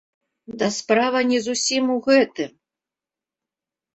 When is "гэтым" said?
2.07-2.51